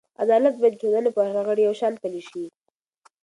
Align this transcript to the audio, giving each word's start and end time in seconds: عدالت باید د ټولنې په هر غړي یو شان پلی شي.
عدالت 0.23 0.55
باید 0.61 0.75
د 0.77 0.79
ټولنې 0.81 1.09
په 1.13 1.21
هر 1.27 1.35
غړي 1.49 1.61
یو 1.63 1.73
شان 1.79 1.93
پلی 2.01 2.21
شي. 2.29 2.45